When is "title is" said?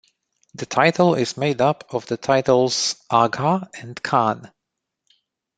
0.65-1.37